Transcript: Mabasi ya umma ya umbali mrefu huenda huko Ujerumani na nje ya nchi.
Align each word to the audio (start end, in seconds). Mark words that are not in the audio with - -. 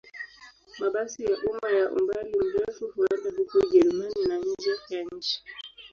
Mabasi 0.79 1.19
ya 1.29 1.35
umma 1.49 1.69
ya 1.77 1.85
umbali 1.97 2.33
mrefu 2.45 2.83
huenda 2.91 3.27
huko 3.37 3.53
Ujerumani 3.63 4.21
na 4.27 4.37
nje 4.47 4.71
ya 4.89 5.01
nchi. 5.11 5.35